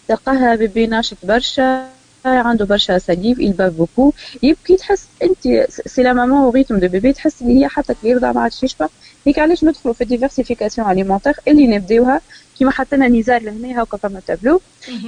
تلقاها 0.08 0.56
bébé 0.56 0.88
ناشط 0.88 1.18
برشا 1.24 1.88
عنده 2.26 2.66
برشا 2.66 2.98
salive 2.98 3.38
bave 3.40 3.72
beaucoup. 3.82 4.14
يبكي 4.44 4.76
تحس 4.78 5.08
أنت 5.24 5.68
c'est 5.86 6.04
la 6.04 6.14
maman 6.14 6.54
rythme 6.54 6.80
de 6.80 6.88
bébé 6.88 7.14
تحس 7.14 7.42
اللي 7.42 7.60
هي 7.60 7.68
حتى 7.68 7.94
كي 8.02 8.08
يرضع 8.10 8.32
ما 8.32 8.42
عادش 8.42 8.64
يشبع 8.64 8.88
هيك 9.28 9.40
علاش 9.40 9.64
ندخلوا 9.64 9.94
في 9.94 10.06
diversification 10.06 10.92
alimentaire 10.92 11.34
اللي 11.48 11.68
نبداوها 11.68 12.22
كيما 12.58 12.72
حطينا 12.72 13.08
نزار 13.08 13.42
لهنا 13.42 13.82
هاكا 13.82 13.98
فما 13.98 14.22
تابلو 14.28 14.62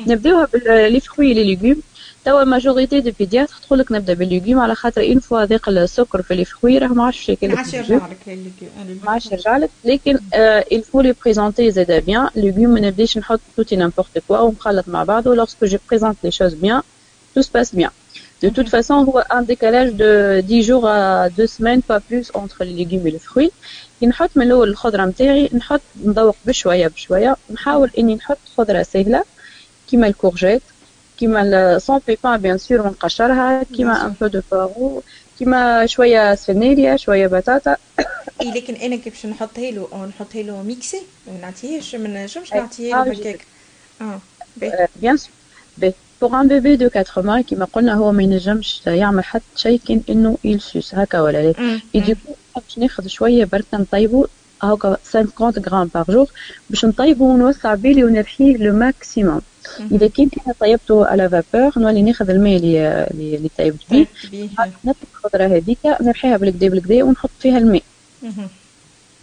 نبداوها 0.07 0.47
ب 0.53 0.65
les 0.65 0.99
fruits 0.99 1.33
les 1.33 1.55
légumes 1.55 1.81
توا 2.29 2.43
majorité 2.43 2.99
de 2.99 3.11
pédiatres 3.19 3.53
تقول 3.65 3.79
لك 3.79 3.91
نبدأ 3.91 4.13
ب 4.13 4.18
les 4.18 4.30
légumes 4.30 4.59
على 4.59 4.75
خاطر 4.75 5.01
une 5.01 5.19
fois 5.19 5.45
ذاق 5.45 5.69
السكر 5.69 6.21
في 6.21 6.35
لي 6.35 6.45
فخوي 6.45 6.77
راه 6.77 6.87
ما 6.87 7.03
عادش 7.05 7.29
ياكل 7.29 7.49
ما 7.49 7.57
عادش 7.57 7.73
يرجع 7.73 7.95
لك 7.95 8.17
ما 9.03 9.11
عادش 9.11 9.31
يرجع 9.31 9.57
لك. 9.57 9.69
لكن 9.85 10.17
il 10.73 10.81
faut 10.81 11.01
les 11.01 11.13
présenter 11.13 11.61
زادا 11.69 11.99
bien 11.99 12.29
les 12.35 12.45
légumes 12.45 12.69
ما 12.69 12.79
نبداش 12.79 13.17
نحط 13.17 13.39
tout 13.57 13.69
et 13.69 13.75
n'importe 13.75 14.19
quoi 14.27 14.37
ونخلط 14.39 14.87
مع 14.87 15.03
بعض 15.03 15.27
lorsque 15.27 15.65
je 15.65 15.77
présente 15.89 16.17
les 16.23 16.31
choses 16.31 16.53
bien 16.53 16.81
tout 17.37 17.41
se 17.43 17.49
passe 17.49 17.73
bien. 17.75 17.91
De 18.43 18.49
toute 18.49 18.69
façon, 18.69 18.91
هو 18.93 19.23
un 19.31 19.41
décalage 19.41 19.93
de 19.93 20.41
10 20.41 20.63
jours 20.63 20.85
à 20.87 21.29
2 21.29 21.47
semaines, 21.47 21.81
pas 21.81 21.99
plus, 21.99 22.31
entre 22.33 22.63
les 22.63 22.73
légumes 22.73 23.07
et 23.07 23.11
les 23.11 23.19
fruits. 23.19 23.51
كي 23.99 24.07
نحط 24.07 24.29
من 24.35 24.45
الأول 24.45 24.69
الخضره 24.69 25.05
نتاعي 25.05 25.49
نحط 25.53 25.81
نذوق 26.05 26.35
بشويه 26.45 26.87
بشويه 26.87 27.35
نحاول 27.51 27.89
اني 27.97 28.15
نحط 28.15 28.37
خضره 28.57 28.83
سهله 28.83 29.23
كيما 29.89 30.07
ال 30.07 30.13
courgette 30.13 30.61
كيما 31.19 31.79
sans 31.79 31.99
pépins 32.07 32.37
bien 32.37 32.57
sûr 32.57 32.81
ونقشرها 32.81 33.63
كيما 33.63 34.05
un 34.05 34.15
peu 34.21 34.27
de 34.27 34.41
poireau 34.51 35.01
كيما 35.39 35.85
شوية 35.85 36.35
سفنيليا 36.35 36.97
شوية 36.97 37.27
بطاطا. 37.27 37.75
اي 38.41 38.51
لكن 38.51 38.75
أنا 38.75 38.95
كيف 38.95 39.13
باش 39.13 39.25
نحطها 39.25 39.71
له 39.71 40.05
نحطها 40.05 40.41
له 40.41 40.63
mixée 40.63 41.01
ما 41.27 41.37
نعطيهش 41.41 41.95
ما 41.95 42.23
نجمش 42.23 42.53
نعطيها 42.53 43.05
له 43.05 43.11
هكاك. 43.11 43.39
آه 44.01 44.19
bien 45.01 45.17
sûr 45.17 45.31
pour 46.21 46.41
un 46.41 46.47
bébé 46.47 46.75
de 46.75 46.89
4 46.95 47.05
mois 47.17 47.41
كيما 47.41 47.65
قلنا 47.65 47.93
هو 47.93 48.11
ما 48.11 48.23
ينجمش 48.23 48.81
يعمل 48.87 49.23
حتى 49.23 49.43
شيء 49.55 49.79
كان 49.87 50.01
إنه 50.09 50.37
يلسوس 50.43 50.95
هكا 50.95 51.21
ولا 51.21 51.37
لا. 51.51 51.79
et 51.93 52.04
du 52.04 52.14
coup 52.14 52.35
باش 52.55 52.77
ناخذ 52.77 53.07
شوية 53.07 53.45
برك 53.45 53.65
نطيبو. 53.73 54.25
هكا 54.61 54.97
50 55.13 55.63
غرام 55.67 55.89
par 55.95 56.11
jour 56.11 56.27
باش 56.69 56.85
نطيبو 56.85 57.25
ونوسع 57.33 57.75
بالي 57.75 58.03
ونرحيه 58.03 58.57
le 58.57 58.73
maximum. 58.73 59.41
إذا 59.91 60.07
كنت 60.07 60.33
أنا 60.45 60.55
طيبته 60.59 61.05
على 61.05 61.29
vapeur 61.29 61.71
نولي 61.77 62.01
ناخذ 62.01 62.29
الماء 62.29 62.55
اللي 62.55 63.07
اللي 63.11 63.49
طيبت 63.57 63.79
بيه. 63.91 64.05
نطلق 64.85 64.95
الخضره 65.13 65.43
هذيك 65.43 65.77
نرحيها 66.01 66.37
بالكدا 66.37 66.69
بالكدا 66.69 67.03
ونحط 67.03 67.29
فيها 67.39 67.57
الماء. 67.57 67.83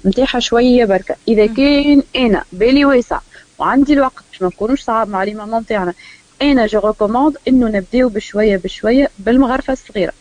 نتاعها 0.06 0.40
شوية 0.40 0.84
بركة. 0.84 1.16
إذا 1.28 1.46
كان 1.46 2.02
أنا 2.16 2.44
بالي 2.52 2.84
واسع 2.84 3.20
وعندي 3.58 3.92
الوقت 3.92 4.24
باش 4.32 4.42
ما 4.42 4.48
نكونوش 4.48 4.82
صعاب 4.82 5.08
مع 5.08 5.24
les 5.24 5.34
mamans 5.34 5.66
تاعنا 5.66 5.94
أنا 6.42 6.66
je 6.66 6.80
recommande 6.84 7.36
إنه 7.48 7.68
نبداو 7.68 8.08
بشويه 8.08 8.56
بشوية 8.56 9.10
بالمغرفة 9.18 9.72
الصغيرة. 9.72 10.12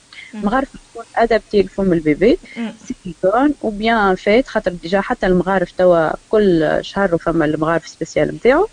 مغرفه 0.44 0.80
تكون 0.92 1.06
adaptée 1.16 1.62
لفم 1.62 1.94
ال 1.94 2.02
bébé 2.02 2.38
silicone 2.86 3.54
و 3.62 3.73
bien 3.73 4.16
faite 4.16 4.48
خاطر 4.48 4.72
déjà 4.72 5.02
حتى 5.02 5.28
المغارف 5.28 5.72
توا 5.72 6.10
كل 6.30 6.80
شهر 6.82 7.18
فما 7.18 7.46
المغارف 7.46 7.88
spéciales 7.88 8.36
نتاعو. 8.36 8.68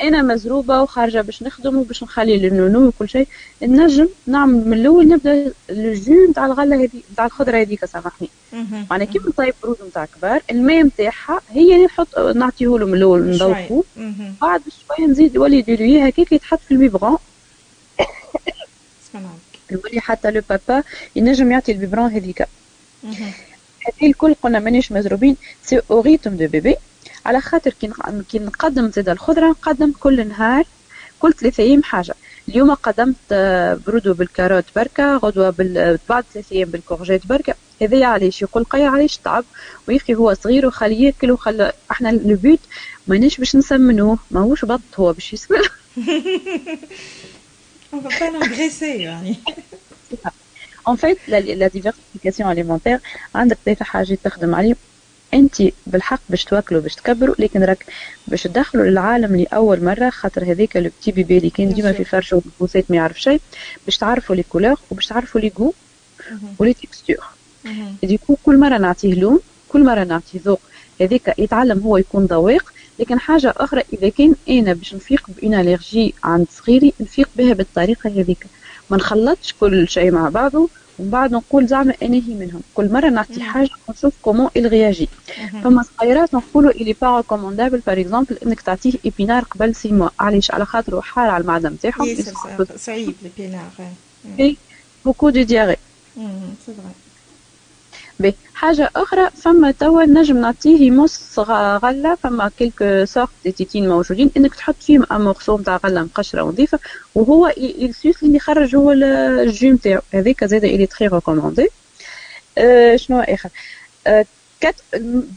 أنا 0.00 0.22
مزروبة 0.22 0.82
وخارجة 0.82 1.20
باش 1.20 1.42
نخدم 1.42 1.76
وباش 1.76 2.02
نخلي 2.02 2.38
لل 2.38 2.50
nounou 2.50 2.86
وكل 2.88 3.08
شيء. 3.08 3.28
نجم 3.62 4.08
نعمل 4.26 4.66
من 4.66 4.72
الأول 4.72 5.08
نبدأ 5.08 5.52
ال 5.70 5.85
jus 5.85 6.30
نتاع 6.30 6.46
الغله 6.46 6.76
هذه 6.76 7.02
نتاع 7.12 7.26
الخضرة 7.26 7.56
هذيك 7.60 7.84
سامحني 7.84 8.28
معناها 8.90 9.06
كيف 9.06 9.26
نطيب 9.26 9.54
برود 9.62 9.76
نتاع 9.88 10.04
كبار 10.04 10.42
الماء 10.50 10.82
نتاعها 10.82 11.40
هي 11.50 11.74
اللي 11.74 11.84
نحط 11.84 12.18
نعطيه 12.18 12.78
له 12.78 12.86
من 12.86 12.94
الأول 12.94 13.22
نذوقه 13.22 13.84
بعد 14.42 14.60
بشويه 14.66 15.08
نزيد 15.08 15.34
يولي 15.34 15.62
dilué 15.62 16.08
هكاك 16.08 16.32
يتحط 16.32 16.60
في 16.68 16.74
ال 16.74 16.79
biberon. 16.79 17.18
يولي 19.72 20.00
حتى 20.00 20.30
le 20.30 20.42
papa 20.50 20.82
ينجم 21.16 21.52
يعطي 21.52 21.72
ال 21.72 21.77
biberon 21.77 22.10
هذيك. 22.12 22.46
هذه 23.86 24.06
الكل 24.10 24.34
قلنا 24.34 24.58
مانيش 24.58 24.92
مزروبين 24.92 25.36
c'est 25.64 25.80
au 25.90 26.00
rythme 26.00 26.36
de 26.36 26.48
bébé. 26.48 26.76
على 27.26 27.40
خاطر 27.40 27.74
كي 28.30 28.38
نقدم 28.38 28.90
زيد 28.90 29.08
الخضرة 29.08 29.50
نقدم 29.50 29.92
كل 30.00 30.28
نهار 30.28 30.64
كل 31.20 31.32
ثلاثة 31.32 31.62
أيام 31.62 31.82
حاجة. 31.82 32.14
اليوم 32.48 32.74
قدمت 32.74 33.16
آه، 33.32 33.80
برودو 33.86 34.14
بال 34.14 34.25
carotte 34.25 34.64
بركة 34.76 35.16
غدوة 35.16 35.54
بعد 36.08 36.24
ثلاثة 36.34 36.56
أيام 36.56 36.68
بال 36.68 36.78
courgette 36.78 37.26
بركة. 37.26 37.54
هذايا 37.82 38.06
علاش؟ 38.06 38.42
يقول 38.42 38.64
قيا 38.64 38.88
علاش 38.88 39.16
تعب 39.16 39.44
ويخي 39.88 40.14
هو 40.14 40.34
صغير 40.34 40.66
وخليه 40.66 41.06
ياكل 41.06 41.30
وخلى 41.30 41.72
إحنا 41.90 42.10
البيوت 42.10 42.58
مانيش 43.06 43.38
باش 43.38 43.56
نسمنوه 43.56 44.18
ماهوش 44.30 44.64
بط 44.64 44.80
هو 44.96 45.12
باش 45.12 45.32
يسمن. 45.32 45.58
On 47.92 47.98
va 47.98 48.08
pas 48.18 48.30
l'engraisser 48.30 49.08
En 50.84 50.96
fait, 50.96 51.18
la, 51.28 51.40
la 51.40 51.68
diversification 51.68 52.46
alimentaire 52.46 53.00
عندك 53.34 53.58
ثلاثة 53.64 53.84
حاجات 53.84 54.18
تخدم 54.24 54.54
عليه 54.54 54.76
أنت 55.34 55.62
بالحق 55.86 56.20
باش 56.28 56.44
تواكلوا 56.44 56.80
باش 56.80 56.94
تكبروا 56.94 57.34
لكن 57.38 57.62
راك 57.62 57.86
باش 58.26 58.42
تدخلوا 58.42 58.84
للعالم 58.84 59.36
لأول 59.36 59.84
مرة 59.84 60.10
خاطر 60.10 60.44
هذاك 60.44 60.76
le 60.76 60.90
petit 61.00 61.12
bébé 61.12 61.38
اللي 61.38 61.50
كان 61.50 61.74
ديما 61.74 61.92
في 61.92 62.04
فرشه 62.04 62.36
و 62.36 62.41
poussette 62.41 62.84
ما 62.90 62.96
يعرف 62.96 63.20
شيء 63.20 63.40
باش 63.84 63.98
تعرفوا 63.98 64.36
les 64.36 64.42
couleurs 64.42 64.80
وباش 64.90 65.06
تعرفوا 65.06 65.40
les 65.40 65.52
goûts 65.58 65.72
و 66.58 66.62
les 66.62 66.74
textures 66.74 67.24
du 68.02 68.13
coup 68.13 68.36
كل 68.42 68.58
مرة 68.58 68.78
نعطيه 68.78 69.14
لون 69.14 69.40
كل 69.68 69.84
مرة 69.84 70.04
نعطيه 70.04 70.40
ذوق. 70.44 70.60
هذاك 71.00 71.34
يتعلم 71.38 71.78
هو 71.78 71.96
يكون 71.96 72.24
ذواق 72.24 72.72
لكن 72.98 73.20
حاجة 73.20 73.54
أخرى 73.56 73.82
إذا 73.92 74.08
كان 74.08 74.34
أنا 74.48 74.72
باش 74.72 74.94
نفيق 74.94 75.26
ب 75.40 75.43
une 75.43 75.54
allergie 75.54 76.14
عند 76.24 76.46
صغيري 76.50 76.92
نفيق 77.00 77.28
بها 77.36 77.52
بالطريقة 77.54 78.10
هذيك. 78.10 78.46
ما 78.90 78.96
نخلطش 78.96 79.54
كل 79.60 79.88
شيء 79.88 80.10
مع 80.10 80.28
بعضه 80.28 80.68
ومن 80.98 81.10
بعد 81.10 81.32
نقول 81.32 81.66
زعما 81.66 81.94
أنا 82.02 82.16
هي 82.16 82.34
منهم. 82.34 82.60
كل 82.74 82.92
مرة 82.92 83.08
نعطي 83.08 83.42
حاجة 83.42 83.70
ونشوف 83.88 84.12
comment 84.22 84.48
il 84.58 84.62
réagit. 84.68 85.08
فما 85.62 85.82
صغيرات 85.82 86.34
نقولوا 86.34 86.70
il 86.70 86.96
est 87.02 87.09
pas 87.09 87.16
recommandable 87.16 87.82
par 87.86 88.00
exemple 88.00 88.38
إنك 88.46 88.60
تعطيه 88.60 88.92
épinards 89.04 89.42
قبل 89.42 89.74
six 89.74 89.92
mois 89.92 90.08
علاش؟ 90.20 90.50
على 90.50 90.66
خاطر 90.66 91.00
حار 91.00 91.30
على 91.30 91.42
المعدة 91.42 91.68
نتاعهم 91.68 92.16
صعيب 92.76 93.14
ال 93.22 93.27
épinards 93.27 93.70
beaucoup 95.04 95.30
de 95.30 95.42
diarrhée 95.42 95.76
vrai 98.22 98.34
حاجة 98.54 98.90
أخرى 98.96 99.30
فما 99.30 99.70
توا 99.70 100.04
نجم 100.04 100.38
نعطيه 100.38 100.90
مص 100.90 101.38
غلة 101.84 102.14
فما 102.14 102.50
quelques 102.58 103.04
sortes 103.04 103.30
tétines 103.44 103.88
موجودين 103.88 104.30
إنك 104.36 104.54
تحط 104.54 104.82
فيهم 104.82 105.06
un 105.12 105.20
morceau 105.20 105.58
نتاع 105.58 105.76
غلة 105.84 106.02
مقشرة 106.02 106.42
ونظيفة 106.42 106.78
وهو 107.14 107.52
يلسوس 107.56 108.22
اللي 108.22 108.36
يخرج 108.36 108.76
هو 108.76 108.92
ال 108.92 109.11
jus 109.11 109.68
نتاعو 109.72 110.00
هذاك 110.14 110.44
زادا 110.44 110.68
il 110.68 110.86
est 110.86 110.95
très 110.95 111.06
recommandé 111.06 111.68
أه 112.58 112.96
شنو 112.96 113.20
آخر؟ 113.20 113.50
كات 114.62 114.74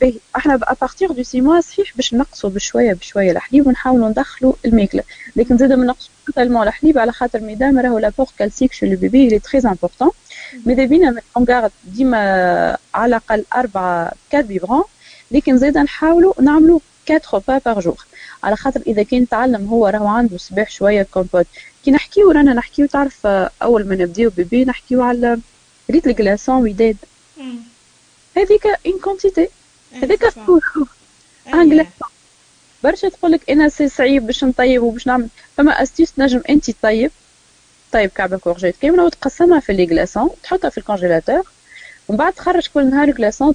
باهي 0.02 0.14
إحنا 0.36 0.60
à 0.64 0.71
partir 0.71 1.12
de 1.12 1.24
six 1.24 1.42
mois 1.42 1.62
صحيح 1.62 1.96
باش 1.96 2.14
نقصوا 2.14 2.50
بشوية 2.50 2.94
بشوية 2.94 3.32
الحليب 3.32 3.68
ونحاولوا 3.68 4.10
ندخلوا 4.10 4.54
الماكلة. 4.66 5.04
لكن 5.36 5.58
زاد 5.58 5.74
ما 5.74 5.86
نقصوا 5.86 6.12
totalement 6.26 6.68
الحليب 6.68 6.98
على 6.98 7.12
خاطر 7.12 7.40
ميدام 7.40 7.80
راهو 7.80 8.00
l'apport 8.00 8.28
calcique 8.40 8.74
chez 8.74 8.86
le 8.86 8.98
bébé 8.98 9.26
il 9.26 9.40
est 9.40 9.48
très 9.48 9.60
important 9.60 10.12
ماذا 10.66 10.86
بينا 10.86 11.22
اون 11.38 11.70
ديما 11.84 12.18
على 12.94 13.10
الأقل 13.10 13.46
أربعة 13.56 14.12
quatre 14.30 14.46
biberons 14.46 14.84
لكن 15.32 15.58
زاد 15.58 15.78
نحاولوا 15.78 16.34
نعملوا 16.42 16.80
4 17.10 17.44
repas 17.48 17.58
par 17.66 17.80
jour 17.80 18.06
على 18.44 18.56
خاطر 18.56 18.82
إذا 18.88 19.04
كان 19.04 19.28
تعلم 19.28 19.68
هو 19.68 19.88
راهو 19.88 20.08
عنده 20.08 20.38
صباح 20.38 20.70
شوية 20.70 21.08
كومبوت 21.14 21.46
كي 21.86 21.92
نحكيو 21.92 22.32
رانا 22.32 22.54
نحكيو 22.54 22.88
تعرف 22.88 23.26
أول 23.62 23.88
ما 23.88 23.96
نبداو 23.96 24.30
bébé 24.30 24.66
نحكيو 24.66 25.04
على 25.04 25.40
ريت 25.92 26.08
ال 26.08 26.15
glaçons 26.15 26.64
وداد 26.64 26.98
هذيك 28.38 28.68
en 28.68 29.00
quantité 29.04 29.48
هذيك 30.04 30.26
كله 30.46 30.62
ان 31.54 31.86
برشا 32.84 33.10
تقول 33.10 33.32
لك 33.32 33.50
إنا 33.50 33.70
c'est 33.70 33.90
صعيب 33.90 34.26
باش 34.28 34.44
نطيب 34.44 34.84
وباش 34.84 35.08
نعمل. 35.08 35.28
فما 35.58 35.84
astuce 35.84 36.14
نجم 36.18 36.42
انت 36.50 36.72
طيب 36.82 37.12
طيب 37.92 38.10
كعبه 38.10 38.38
courgette 38.38 38.76
كاملة 38.82 39.06
وتقسمها 39.06 39.60
في 39.60 39.74
les 39.74 39.86
glaçons 39.86 40.30
تحطها 40.44 40.70
في 40.70 40.78
ال 40.78 40.83
congélateur. 40.83 41.42
ومن 42.08 42.18
بعد 42.18 42.34
تخرج 42.34 42.68
كل 42.74 42.90
نهار 42.90 43.12
glaçon 43.12 43.54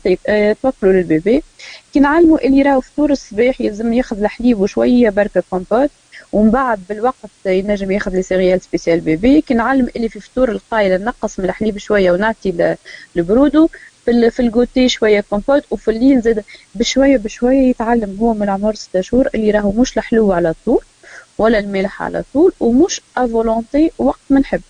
توكلوا 0.63 0.93
لل 0.93 1.07
bébé. 1.07 1.43
كي 1.95 2.01
نعلموا 2.01 2.47
اللي 2.47 2.63
راهو 2.63 2.81
فطور 2.81 3.11
الصباح 3.11 3.61
يلزم 3.61 3.93
ياخذ 3.93 4.21
الحليب 4.21 4.61
وشوية 4.61 5.11
بركه 5.11 5.43
كومبوت 5.51 5.91
ومن 6.33 6.51
بعد 6.51 6.81
بالوقت 6.89 7.31
ينجم 7.47 7.91
ياخذ 7.91 8.13
les 8.13 8.23
céréales 8.23 8.61
spéciales 8.61 9.01
bébé. 9.01 9.41
كي 9.41 9.55
نعلم 9.55 9.89
اللي 9.97 10.09
في 10.09 10.21
فطور 10.21 10.51
القايلة 10.51 10.97
نقص 10.97 11.39
من 11.39 11.45
الحليب 11.45 11.79
شوية 11.79 12.13
ونعطي 12.13 12.77
البرودو 13.17 13.69
في 14.05 14.31
في 14.31 14.41
الجوتي 14.41 14.89
شوية 14.89 15.25
كومبوت 15.31 15.65
وفي 15.71 15.91
الليل 15.91 16.21
زاد 16.21 16.45
بشوية 16.75 17.17
بشوية 17.17 17.71
يتعلم. 17.71 18.17
هو 18.21 18.35
من 18.35 18.49
عمر 18.49 18.75
ستة 18.75 19.01
شهور 19.01 19.29
اللي 19.35 19.51
راهو 19.51 19.73
مش 19.73 19.99
الحلو 19.99 20.33
على 20.33 20.55
طول 20.67 20.81
ولا 21.39 21.59
الملح 21.59 22.03
على 22.03 22.25
طول 22.33 22.53
ومش 22.61 23.01
à 23.17 23.26
volonté 23.26 23.91
وقت 23.99 24.21
ما 24.31 24.41
نحب. 24.41 24.61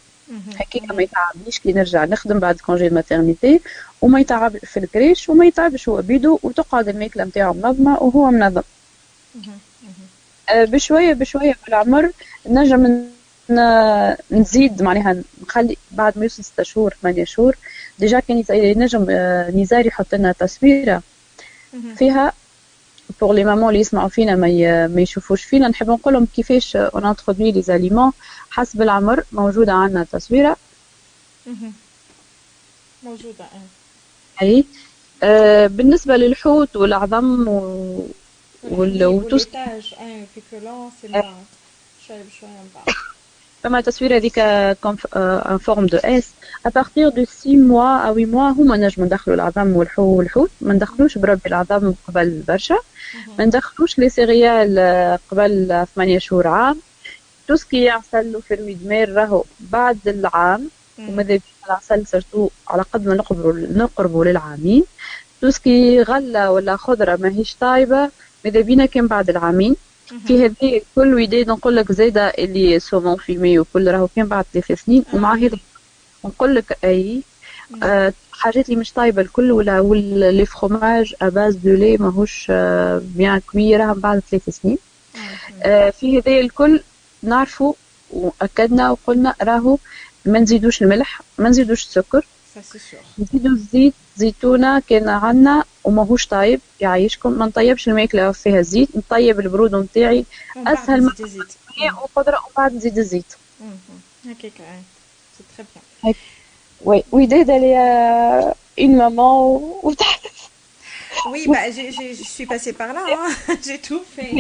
هكاك 0.57 0.91
ما 0.95 1.03
يتعبنيش 1.03 1.59
كي 1.59 1.73
نرجع 1.73 2.05
نخدم 2.05 2.39
بعد 2.39 2.57
congé 2.61 2.91
maternité 2.91 3.61
وما 4.01 4.21
يتعب 4.21 4.57
في 4.57 4.77
ال 4.81 4.88
crèche 4.88 5.29
وما 5.29 5.47
يتعبش 5.47 5.89
هو 5.89 6.03
بيدو 6.03 6.39
وتقعد 6.43 6.89
الماكله 6.89 7.25
نتاعو 7.25 7.53
منظمة 7.53 7.99
وهو 8.03 8.31
منظم. 8.31 8.63
آه، 10.49 10.65
بشوية 10.65 11.13
بشوية 11.13 11.53
في 11.53 11.69
العمر 11.69 12.11
نجم 12.47 13.05
نزيد 14.31 14.83
معناها 14.83 15.17
نخلي 15.43 15.77
بعد 15.91 16.19
ما 16.19 16.23
يوصل 16.25 16.45
ستة 16.45 16.63
شهور 16.63 16.95
ثمانية 17.03 17.25
شهور 17.25 17.57
déjà 18.01 18.21
كان 18.21 18.45
ينجم 18.51 19.07
نزار 19.61 19.87
يحط 19.87 20.15
لنا 20.15 20.33
تصويره 20.33 21.03
فيها 21.99 22.33
pour 23.21 23.35
les 23.35 23.45
mamans 23.45 23.69
اللي 23.69 23.81
يسمعوا 23.81 24.09
فينا 24.09 24.35
ما 24.37 24.87
ما 24.87 25.01
يشوفوش 25.01 25.43
فينا 25.45 25.69
نحب 25.69 25.91
نقول 25.91 26.15
لهم 26.15 26.27
كيفاش 26.37 26.77
on 26.77 27.05
introduit 27.07 27.53
les 27.53 27.63
aliments 27.63 28.13
حسب 28.51 28.83
العمر 28.83 29.25
موجوده 29.33 29.73
عندنا 29.73 30.05
تصويره 30.13 30.57
موجوده 33.03 33.45
اي 34.43 34.65
آه 35.23 35.67
بالنسبة 35.67 36.17
للحوت 36.17 36.77
والعظم 36.77 37.49
و 37.49 38.07
وال 38.63 39.03
سي 41.03 41.09
شوية 42.07 42.23
بشويه 42.23 42.51
من 42.51 42.71
بعد 42.75 42.95
فما 43.63 43.81
تصوير 43.81 44.17
هذيك 44.17 44.39
en 44.39 45.59
forme 45.59 45.87
de 45.87 45.99
S. 45.99 46.31
à 46.67 46.73
partir 46.73 47.09
de 47.09 47.25
6 47.25 47.57
mois 47.57 47.99
أو 47.99 48.15
8 48.15 48.27
mois 48.27 48.51
هما 48.51 48.77
نجمو 48.77 49.07
ندخلو 49.07 49.35
العظم 49.35 49.77
والحوت. 49.99 50.51
ما 50.61 50.75
ندخلوش 50.75 51.19
بربي 51.19 51.43
العظم 51.47 51.95
قبل 52.09 52.43
برشا. 52.49 52.77
ما 53.39 53.45
ندخلوش 53.45 53.99
les 53.99 54.09
céréales 54.09 54.79
قبل 55.31 55.87
8 55.95 56.19
شهور 56.19 56.47
عام. 56.47 56.77
tout 57.49 57.60
ce 57.60 57.66
qui 57.66 57.74
est 57.74 57.83
يعسل 57.83 58.33
له 58.33 58.41
في 58.41 58.55
المدمار 58.55 59.13
راهو 59.13 59.45
بعد 59.61 59.99
العام. 60.07 60.69
وماذا 60.99 61.29
بينا 61.29 61.41
العسل 61.67 62.07
surtout 62.07 62.49
على 62.69 62.83
قد 62.93 63.07
ما 63.07 63.15
نقربوا 63.15 63.53
نقربوا 63.53 64.25
للعامين. 64.25 64.85
توسكي 65.41 66.03
غلة 66.03 66.51
ولا 66.51 66.77
خضرة 66.77 67.17
ماهيش 67.17 67.57
طايبة 67.61 68.11
ماذا 68.45 68.61
بينا 68.61 68.87
كان 68.87 69.07
بعد 69.07 69.31
العامين. 69.31 69.77
في 70.27 70.45
هذه 70.47 70.81
كل 70.95 71.15
وداد 71.15 71.49
نقول 71.49 71.77
لك 71.77 71.93
زاده 71.93 72.29
اللي 72.29 72.79
سومون 72.81 73.17
فيمي 73.17 73.59
وكل 73.59 73.91
راهو 73.91 74.09
كان 74.17 74.27
بعد 74.27 74.45
ثلاث 74.53 74.85
سنين 74.85 75.05
ومع 75.13 75.35
هذا 75.35 75.59
نقول 76.25 76.55
لك 76.55 76.79
أي 76.85 77.23
آه 77.83 78.13
حاجات 78.33 78.69
اللي 78.69 78.81
مش 78.81 78.93
طايبة 78.93 79.23
الكل 79.23 79.53
ولا 79.53 79.81
لي 80.31 80.47
فروماج 80.47 81.15
اباز 81.23 81.55
دو 81.55 81.75
لي 81.75 81.97
ماهوش 81.97 82.47
آه 82.51 83.03
بيان 83.05 83.41
كوي 83.53 83.77
راهم 83.77 84.01
بعد 84.01 84.23
ثلاث 84.31 84.51
سنين. 84.51 84.79
آه 85.63 85.91
في 85.91 86.19
هذا 86.19 86.33
الكل 86.41 86.81
نعرفوا 87.23 87.73
وأكدنا 88.11 88.91
وقلنا 88.91 89.35
راهو 89.43 89.79
ما 90.27 90.39
نزيدوش 90.39 90.83
الملح 90.83 91.21
ما 91.39 91.49
نزيدوش 91.49 91.85
السكر. 91.85 92.27
نزيدو 93.19 93.49
الزيت 93.49 93.95
زيتونة 94.17 94.83
كان 94.89 95.09
عندنا 95.09 95.65
وماهوش 95.85 96.27
طايب 96.27 96.61
يعيشكم 96.81 97.33
ما 97.39 97.47
نطيبش 97.47 97.89
الماكله 97.89 98.33
فيها 98.33 98.59
الزيت 98.59 98.97
نطيب 98.97 99.41
البرود 99.41 99.75
نتاعي 99.75 100.25
اسهل 100.57 101.03
ما 101.03 101.13
وقدره 102.03 102.37
ومن 102.37 102.55
بعد 102.57 102.75
نزيد 102.75 102.99
الزيت 102.99 103.35
هكاك 104.27 104.53
سي 105.39 105.45
تري 105.57 105.67
بيان 106.05 106.15
وي 106.85 107.05
وداد 107.13 107.51
اللي 107.51 107.77
en 108.79 108.97
maman 108.97 109.81
وتعرف 109.83 110.51
Oui, 111.33 111.47
bah, 111.49 111.71
je, 111.77 111.85
je, 111.97 112.07
je 112.21 112.25
suis 112.37 112.47
passée 112.47 112.73
par 112.73 112.91
là, 112.97 113.05
hein. 113.19 113.55
j'ai 113.67 113.79
tout 113.89 114.03
fait. 114.15 114.31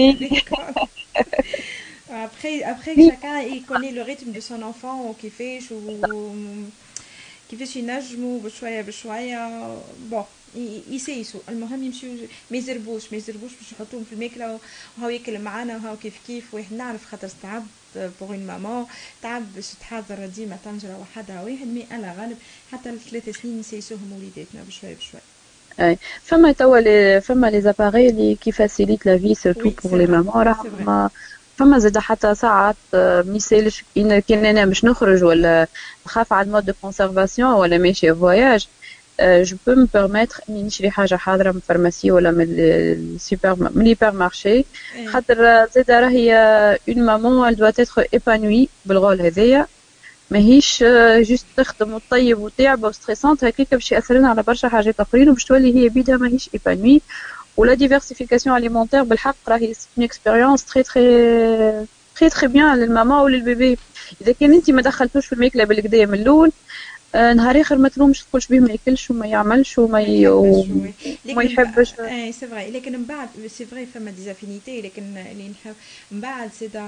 après 2.74 2.94
chacun 3.08 3.36
il 3.54 3.62
connaît 3.70 3.92
le 3.92 4.02
rythme 4.02 4.30
de 4.32 4.40
son 4.40 4.62
enfant 4.62 4.96
وكيفاش 5.00 5.72
و 5.72 6.32
كيفاش 7.50 7.76
ينجموا 7.76 8.40
بشويه 8.40 8.80
بشويه 8.80 9.68
bon 10.10 10.24
يسيسوا. 10.90 11.40
المهم 11.48 11.82
يمشيو 11.84 12.10
ما 12.50 12.56
يزربوش 12.56 13.12
ما 13.12 13.18
يزربوش 13.18 13.50
باش 13.60 13.72
يحطوهم 13.72 14.04
في 14.04 14.12
الماكلة 14.12 14.58
وهو 14.98 15.08
ياكل 15.08 15.38
معانا 15.38 15.76
وهو 15.76 15.96
كيف 15.96 16.14
كيف 16.26 16.54
واحد 16.54 16.72
نعرف 16.74 17.06
خاطر 17.10 17.28
تعب 17.42 17.66
pour 17.96 18.30
une 18.30 18.46
maman 18.46 18.86
تعب 19.22 19.54
باش 19.54 19.66
تحضر 19.80 20.26
ديما 20.26 20.58
طنجرة 20.64 20.98
وحدها 21.00 21.42
واحد 21.42 21.66
mais 21.66 21.86
على 21.90 22.14
غالب 22.18 22.38
حتى 22.72 22.90
الثلاث 22.90 23.28
سنين 23.42 23.60
نسيسوهم 23.60 24.12
وليداتنا 24.12 24.62
بشويه 24.68 24.94
بشويه 24.94 25.22
أي. 25.80 25.98
فما 26.22 26.52
توا 26.52 27.20
فما 27.20 27.46
les 27.50 27.60
appareils 27.60 28.08
اللي 28.08 28.34
كي 28.34 28.52
facilitent 28.52 29.06
la 29.06 29.18
vie 29.18 29.34
surtout 29.34 29.70
pour 29.84 29.98
les 29.98 30.06
mamans 30.06 30.42
راهم 30.42 31.10
فما 31.58 31.78
زاد 31.78 31.98
حتى 31.98 32.34
ساعات 32.34 32.76
ما 32.92 33.36
يسالش 33.36 33.84
كان 34.28 34.44
أنا 34.46 34.64
باش 34.64 34.84
نخرج 34.84 35.24
ولا 35.24 35.66
نخاف 36.06 36.32
على 36.32 36.46
المود 36.46 36.64
دو 36.64 36.72
كونسيرفاسيون 36.82 37.52
ولا 37.52 37.78
ماشي 37.78 38.14
فواياج 38.14 38.68
جو 39.20 39.56
بو 39.66 39.74
مو 39.74 39.86
بيرميتر 39.94 40.40
اني 40.48 40.62
نشري 40.62 40.90
حاجة 40.90 41.14
حاضره 41.14 41.50
من 41.50 41.56
الفارماسي 41.56 42.10
ولا 42.10 42.30
من 42.30 42.46
السوبر 42.58 43.56
من 43.60 43.82
الهيبر 43.82 44.10
مارشي 44.10 44.64
خاطر 45.06 45.66
زاد 45.74 45.90
راهي 45.90 46.34
اون 46.88 47.04
مامون 47.06 47.48
ال 47.48 47.56
دوات 47.56 47.80
اتر 47.80 48.04
ايبانوي 48.14 48.68
بالغول 48.86 49.20
هذايا 49.20 49.66
ماهيش 50.30 50.84
جوست 51.16 51.46
تخدم 51.56 51.94
وتطيب 51.94 52.38
وتعب 52.38 52.84
وستريسونت 52.84 53.44
هكاك 53.44 53.74
باش 53.74 53.92
ياثر 53.92 54.14
لنا 54.14 54.28
على 54.28 54.42
برشا 54.42 54.68
حاجات 54.68 55.00
اخرين 55.00 55.28
وباش 55.28 55.44
تولي 55.44 55.74
هي 55.74 55.88
بيدها 55.88 56.16
ماهيش 56.16 56.50
ايبانوي 56.54 57.00
ولا 57.56 57.74
ديفرسيفيكاسيون 57.74 58.56
اليمونتير 58.56 59.02
بالحق 59.02 59.36
راهي 59.48 59.74
اون 59.98 60.04
اكسبيريونس 60.04 60.64
تري 60.64 60.82
تري 60.82 61.86
très 62.16 62.30
très 62.30 62.48
bien 62.48 62.74
لل 62.76 62.89
maman 62.89 63.22
ولل 63.22 63.46
bébé 63.46 63.78
اذا 64.22 64.32
كان 64.32 64.52
انت 64.52 64.70
ما 64.70 64.82
دخلتوش 64.82 65.26
في 65.26 65.32
الماكله 65.32 65.64
بالكدا 65.64 66.06
من 66.06 66.14
الأول 66.14 66.52
نهار 67.14 67.60
آخر 67.60 67.76
ما 67.78 67.88
تلومش 67.88 68.22
تقولش 68.22 68.46
به 68.46 68.60
ما 68.60 68.70
ياكلش 68.70 69.10
وما 69.10 69.26
يعملش 69.26 69.78
وما 69.78 70.00
ي... 70.00 70.28
وما 70.28 71.42
يحبش. 71.42 71.92
اي 72.00 72.32
c'est 72.32 72.46
vrai 72.46 72.70
لكن 72.70 72.92
من 72.92 73.04
بعد 73.04 73.28
c'est 73.46 73.64
vrai 73.66 73.86
فما 73.86 74.10
des 74.10 74.28
affinités 74.28 74.80
لكن 74.80 75.02
اللي 75.32 75.48
نحب 75.48 75.74
من 76.10 76.20
بعد 76.20 76.50
c'est 76.58 76.84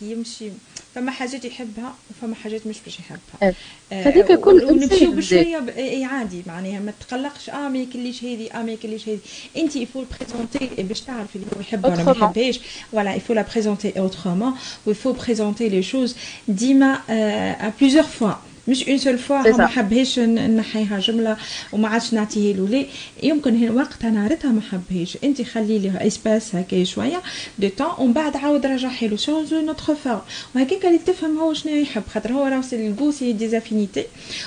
كي 0.00 0.12
يمشي 0.12 0.48
فما 0.94 1.10
حاجات 1.10 1.44
يحبها 1.44 1.94
وفما 2.10 2.34
حاجات 2.34 2.66
مش 2.66 2.76
باش 2.84 2.98
يحبها. 2.98 3.54
آه، 3.92 4.02
هذيك 4.02 4.32
كل 4.32 4.64
ونمشيو 4.64 5.12
بشوية 5.12 5.64
إي 5.76 6.04
عادي 6.04 6.42
معناها 6.46 6.80
ما 6.80 6.92
تقلقش 7.08 7.50
آه 7.50 7.68
ما 7.68 7.78
ياكليش 7.78 8.24
هذه 8.24 8.48
آه 8.54 8.62
ما 8.62 8.70
ياكليش 8.70 9.08
هذه 9.08 9.18
انت 9.56 9.76
il 9.76 9.85
faut 9.85 10.04
présenter 10.20 10.82
باش 10.82 11.00
تعرف 11.00 11.36
اللي 11.36 11.46
هو 11.56 11.60
يحبها 11.60 11.90
ولا 11.92 12.04
ما 12.04 12.12
يحبهاش. 12.12 12.60
voilà 12.92 13.08
il 13.08 13.14
faut 13.14 13.32
la 13.34 13.44
présenter 13.52 13.98
autrement 13.98 14.52
و 14.86 14.90
il 14.90 14.97
faut 14.97 15.12
présenter 15.12 15.82
les 15.82 15.93
choses 15.93 16.16
ديما 16.48 17.00
à 17.10 17.72
plusieurs 17.80 18.04
fois 18.04 18.32
مش 18.68 18.88
une 18.88 18.98
seule 18.98 19.18
fois 19.18 19.56
ما 19.56 19.66
حبهاش 19.66 20.18
نحيها 20.18 20.98
جملة 20.98 21.36
وما 21.72 21.88
عادش 21.88 22.14
نعطيه 22.14 22.52
له 22.54 22.68
لا 22.68 22.84
يمكن 23.22 23.70
وقتها 23.70 24.10
نهارتها 24.10 24.50
ما 24.52 24.60
حبهاش 24.60 25.18
أنت 25.24 25.42
خلي 25.42 25.78
لي 25.78 26.06
espace 26.06 26.54
هكا 26.54 26.84
شوية 26.84 27.22
دو 27.58 27.68
تون 27.68 27.86
ومن 27.98 28.12
بعد 28.12 28.36
عاود 28.36 28.66
رجعي 28.66 29.08
له. 29.08 29.16
change 29.16 29.60
une 29.60 29.72
autre 29.72 29.92
fois 29.92 30.18
وهكاك 30.54 30.86
اللي 30.86 30.98
تفهم 30.98 31.38
هو 31.38 31.54
شنو 31.54 31.74
يحب 31.74 32.02
خاطر 32.14 32.32
هو 32.32 32.46
راه 32.46 32.62
ال 32.72 32.80
goût 32.80 33.10
c'est 33.10 33.32
des 33.32 33.50
affinités 33.50 34.04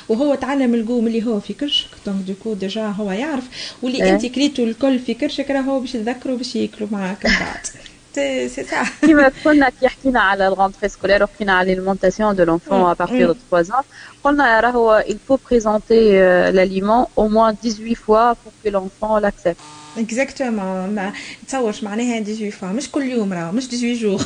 وهو 0.09 0.35
تعلم 0.35 0.73
الجو 0.73 1.01
ملي 1.01 1.25
هو 1.25 1.39
في 1.39 1.53
كرشك. 1.53 1.87
donc 2.05 2.25
du 2.27 2.36
coup 2.36 2.53
déjà 2.53 2.85
هو 2.87 3.11
يعرف. 3.11 3.43
واللي 3.81 4.11
أنت 4.11 4.25
كليتو 4.25 4.63
الكل 4.63 4.99
في 4.99 5.13
كرشك 5.13 5.51
راه 5.51 5.61
هو 5.61 5.79
باش 5.79 5.91
تذكروا 5.91 6.37
باش 6.37 6.55
ياكلوا 6.55 6.89
معاك 6.91 7.25
من 7.25 7.31
بعد. 7.39 7.65
سي 8.15 8.49
سا 8.49 8.85
كيما 9.01 9.31
كنا 9.43 9.69
كي 9.69 9.87
حكينا 10.05 10.21
على 10.21 10.47
ال 10.47 10.53
rentrée 10.53 10.89
scolaire 10.89 11.23
وحكينا 11.23 11.53
على 11.53 11.75
l'alimentation 11.75 12.35
de 12.35 12.43
l'enfant 12.43 12.81
à 12.81 12.93
partir 12.93 13.31
de 13.31 13.37
3 13.51 13.73
ans. 13.73 13.83
قلنا 14.23 14.59
راهو 14.59 15.03
il 15.07 15.15
faut 15.29 15.37
présenter 15.37 16.19
l'aliment 16.53 17.09
au 17.17 17.29
moins 17.29 17.53
18 17.53 17.95
fois 17.95 18.35
pour 18.35 18.51
que 18.63 18.69
l'enfant 18.69 19.19
l'accepte. 19.19 19.61
exactement 19.97 20.89
ما 20.95 21.13
تصورش 21.47 21.83
معناها 21.83 22.19
18 22.19 22.49
fois 22.51 22.67
مش 22.67 22.91
كل 22.91 23.03
يوم 23.03 23.33
راه 23.33 23.51
مش 23.51 23.67
18 23.67 23.93
jours 24.01 24.21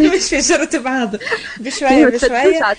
مش 0.16 0.24
في 0.28 0.38
جرة 0.38 0.78
بعض. 0.78 1.16
بشوية 1.60 2.06
بشوية. 2.14 2.76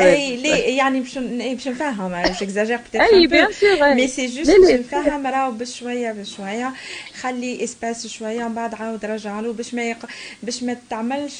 اي 0.00 0.36
ليه؟ 0.36 0.76
يعني 0.76 1.00
باش 1.00 1.18
باش 1.18 1.68
نفهم. 1.68 2.08
باش 2.08 2.42
exagère 2.42 2.80
اي 2.94 3.26
bien 3.26 3.52
sûr 3.52 3.94
mais 3.94 4.08
c'est 4.08 4.26
juste 4.26 4.50
باش 4.50 4.70
نفهم 4.80 5.26
راه 5.26 5.50
بشوية 5.50 6.12
بشوية. 6.12 6.72
خلي 7.20 7.64
اسباس 7.64 8.06
شوية 8.06 8.44
ومن 8.44 8.54
بعد 8.54 8.74
عاود 8.74 9.04
رجع 9.04 9.40
له. 9.40 9.52
باش 9.52 9.74
ما 9.74 9.82
يق... 9.90 10.06
باش 10.42 10.62
ما 10.62 10.76
تعملش 10.90 11.31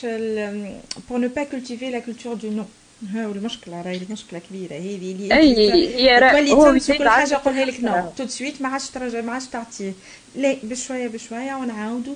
بور 1.11 1.19
نو 1.19 1.29
با 1.29 1.45
كولتيفي 1.45 1.91
لا 1.91 1.99
كولتور 1.99 2.35
دو 2.35 2.51
نو 2.51 2.65
ها 3.15 3.27
المشكلة 3.27 3.83
راهي 3.83 3.97
المشكلة 3.97 4.41
كبيرة. 4.51 4.75
هذه 4.75 5.13
اللي 5.13 5.35
أي 5.35 5.57
هي 5.97 6.21
تولي 6.21 6.51
تنسى 6.51 6.99
كل 6.99 7.09
حاجة 7.09 7.35
قولها 7.35 7.65
لك 7.65 7.81
نو 7.81 8.11
تو 8.17 8.27
سويت 8.27 8.63
ما 8.63 8.69
عادش 8.69 8.91
ترجع 8.91 9.21
ما 9.21 9.33
عادش 9.33 9.47
تعطيه. 9.47 9.93
لا 10.37 10.57
بشوية 10.63 11.09
بشوية 11.09 11.55
ونعاودوا 11.55 12.15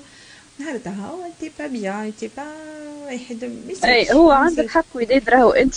نهارتها 0.61 1.07
هو 1.07 1.25
انت 1.25 1.53
با 1.59 1.66
بيان 1.66 1.95
انت 1.95 2.25
با 2.37 2.42
أي 3.85 4.12
هو 4.12 4.31
عندك 4.31 4.69
حق 4.69 4.85
وداد 4.95 5.31
راهو 5.31 5.51
انت 5.51 5.75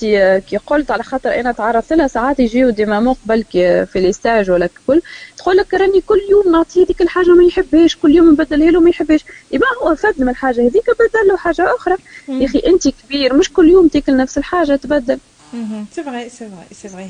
كي 0.50 0.58
قلت 0.58 0.92
على 0.92 1.04
خاطر 1.04 1.40
أنا 1.40 1.52
تعرفت 1.52 1.94
لها 1.94 2.08
ساعات 2.08 2.40
يجيو 2.40 2.70
دي 2.70 2.86
مامون 2.86 3.14
قبل 3.14 3.44
في 3.54 3.88
لي 3.96 4.14
ستاج 4.14 4.52
ولا 4.52 4.70
كل. 4.88 5.02
تقول 5.38 5.58
لك 5.58 5.74
راني 5.74 6.02
كل 6.02 6.20
يوم 6.30 6.52
نعطيه 6.52 6.86
ديك 6.86 7.02
الحاجة 7.02 7.30
ما 7.30 7.44
يحبهاش 7.44 7.96
كل 7.96 8.16
يوم 8.16 8.32
نبدلها 8.32 8.72
له 8.72 8.80
ما 8.80 8.90
يحبهاش. 8.90 9.26
يبقى 9.52 9.70
هو 9.82 9.96
فد 9.96 10.14
من 10.18 10.30
الحاجة 10.30 10.62
هذيك 10.62 10.90
بدل 10.90 11.28
له 11.28 11.38
حاجة 11.38 11.76
أخرى. 11.76 11.96
يا 12.30 12.46
أخي 12.46 12.60
انت 12.60 12.88
كبير 12.88 13.34
مش 13.34 13.54
كل 13.54 13.70
يوم 13.70 13.88
تاكل 13.88 14.18
نفس 14.18 14.38
الحاجة 14.38 14.76
تبدل. 14.76 15.20
C'est 15.96 16.06
vrai, 16.10 16.26
c'est 16.38 16.50
vrai, 16.54 16.68
c'est 16.80 16.92
vrai. 16.96 17.06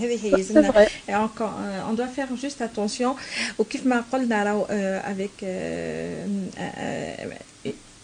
C'est 0.53 0.65
vrai. 0.71 0.87
Et 1.09 1.15
encore, 1.27 1.55
euh, 1.59 1.89
on 1.89 1.93
doit 1.99 2.11
faire 2.17 2.31
juste 2.45 2.61
attention. 2.69 3.09
au 3.59 3.65
kif 3.71 3.81
ma 3.91 3.99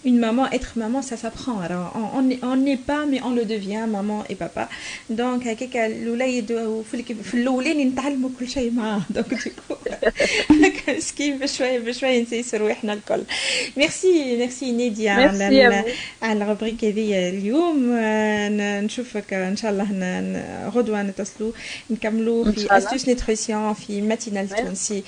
une 0.06 0.20
maman, 0.20 0.46
être 0.52 0.74
maman, 0.76 1.02
ça 1.02 1.18
s'apprend. 1.18 1.60
Alors, 1.60 1.88
on 2.44 2.56
n'est 2.56 2.84
pas, 2.92 3.06
mais 3.06 3.20
on 3.24 3.32
le 3.40 3.46
devient, 3.46 3.86
maman 3.98 4.24
et 4.30 4.36
papa. 4.36 4.70
Donc, 5.10 5.48
هكاك 5.48 5.78
الولاد 5.78 6.84
في 7.24 7.34
الاولين 7.34 7.88
نتعلموا 7.88 8.30
كل 8.40 8.48
شيء 8.48 8.72
معاه 8.72 9.02
donc 9.10 9.34
ديكو 9.44 9.76
مسكين 10.88 11.40
بشويه 11.40 11.80
بشويه 11.80 12.22
نسيسوا 12.22 12.60
رواحنا 12.60 12.94
الكل 12.94 13.24
merci 13.78 14.38
merci 14.38 14.72
نادية 14.72 15.12
على 15.12 15.84
على 16.22 16.44
ال 16.44 16.48
rubrique 16.48 16.86
هذه 16.86 17.30
اليوم 17.30 17.96
نشوفك 18.86 19.34
ان 19.34 19.58
شاء 19.58 19.72
الله 19.72 20.70
غدوه 20.70 21.04
نتصلوا 21.04 21.52
نكملوا 21.90 22.52
في 22.52 22.78
astuces 22.78 23.08
nutrition 23.08 23.74
في 23.74 24.02
matinale 24.02 24.50
تونسي 24.50 25.04